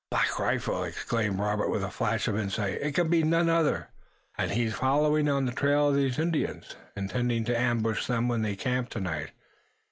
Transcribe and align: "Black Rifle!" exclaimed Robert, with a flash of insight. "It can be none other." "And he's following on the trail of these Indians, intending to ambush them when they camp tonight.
"Black 0.09 0.39
Rifle!" 0.39 0.83
exclaimed 0.85 1.37
Robert, 1.37 1.69
with 1.69 1.83
a 1.83 1.91
flash 1.91 2.27
of 2.27 2.35
insight. 2.35 2.79
"It 2.81 2.93
can 2.95 3.07
be 3.07 3.21
none 3.21 3.49
other." 3.49 3.89
"And 4.35 4.49
he's 4.49 4.73
following 4.73 5.29
on 5.29 5.45
the 5.45 5.51
trail 5.51 5.89
of 5.89 5.95
these 5.95 6.17
Indians, 6.17 6.75
intending 6.95 7.45
to 7.45 7.55
ambush 7.55 8.07
them 8.07 8.27
when 8.27 8.41
they 8.41 8.55
camp 8.55 8.89
tonight. 8.89 9.29